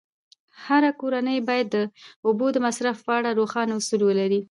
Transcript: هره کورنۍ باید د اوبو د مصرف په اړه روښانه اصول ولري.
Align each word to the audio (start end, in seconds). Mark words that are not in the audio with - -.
هره 0.65 0.91
کورنۍ 1.01 1.37
باید 1.47 1.67
د 1.75 1.77
اوبو 2.27 2.47
د 2.53 2.57
مصرف 2.65 2.97
په 3.05 3.11
اړه 3.17 3.29
روښانه 3.39 3.73
اصول 3.79 4.01
ولري. 4.05 4.39